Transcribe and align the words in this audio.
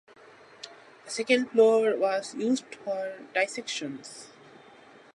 The 1.05 1.11
second 1.11 1.51
floor 1.51 1.95
was 1.95 2.33
used 2.33 2.65
for 2.83 3.19
dissections. 3.35 4.29